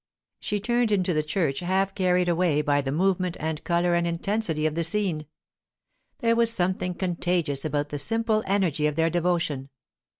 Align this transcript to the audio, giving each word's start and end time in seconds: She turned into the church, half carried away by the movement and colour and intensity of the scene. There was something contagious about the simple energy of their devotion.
She 0.39 0.59
turned 0.59 0.91
into 0.91 1.13
the 1.13 1.21
church, 1.21 1.59
half 1.59 1.93
carried 1.93 2.27
away 2.27 2.63
by 2.63 2.81
the 2.81 2.91
movement 2.91 3.37
and 3.39 3.63
colour 3.63 3.93
and 3.93 4.07
intensity 4.07 4.65
of 4.65 4.73
the 4.73 4.83
scene. 4.83 5.27
There 6.21 6.35
was 6.35 6.51
something 6.51 6.95
contagious 6.95 7.63
about 7.65 7.89
the 7.89 7.99
simple 7.99 8.41
energy 8.47 8.87
of 8.87 8.95
their 8.95 9.11
devotion. 9.11 9.69